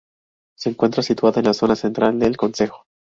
Se 0.57 0.71
encuentra 0.71 1.03
situada 1.03 1.41
en 1.41 1.45
la 1.45 1.53
zona 1.53 1.75
central 1.75 2.17
del 2.17 2.35
concejo. 2.35 2.87